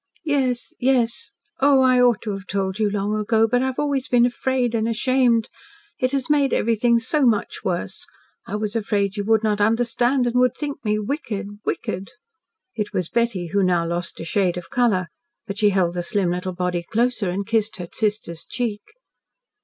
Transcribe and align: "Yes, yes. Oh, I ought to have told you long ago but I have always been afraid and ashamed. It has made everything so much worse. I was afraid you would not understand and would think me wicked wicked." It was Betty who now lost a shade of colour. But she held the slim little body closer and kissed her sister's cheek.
"Yes, 0.25 0.73
yes. 0.79 1.33
Oh, 1.59 1.81
I 1.81 2.01
ought 2.01 2.23
to 2.23 2.31
have 2.31 2.47
told 2.47 2.79
you 2.79 2.89
long 2.89 3.13
ago 3.15 3.45
but 3.47 3.61
I 3.61 3.67
have 3.67 3.77
always 3.77 4.07
been 4.07 4.25
afraid 4.25 4.73
and 4.73 4.87
ashamed. 4.87 5.47
It 5.99 6.11
has 6.11 6.27
made 6.27 6.53
everything 6.53 6.99
so 6.99 7.23
much 7.23 7.63
worse. 7.63 8.07
I 8.47 8.55
was 8.55 8.75
afraid 8.75 9.15
you 9.15 9.23
would 9.25 9.43
not 9.43 9.61
understand 9.61 10.25
and 10.25 10.37
would 10.37 10.57
think 10.57 10.83
me 10.83 10.97
wicked 10.97 11.59
wicked." 11.65 12.09
It 12.73 12.93
was 12.93 13.09
Betty 13.09 13.49
who 13.53 13.61
now 13.61 13.85
lost 13.85 14.19
a 14.19 14.25
shade 14.25 14.57
of 14.57 14.71
colour. 14.71 15.05
But 15.45 15.59
she 15.59 15.69
held 15.69 15.93
the 15.93 16.01
slim 16.01 16.31
little 16.31 16.53
body 16.53 16.81
closer 16.81 17.29
and 17.29 17.45
kissed 17.45 17.77
her 17.77 17.87
sister's 17.93 18.43
cheek. 18.43 18.81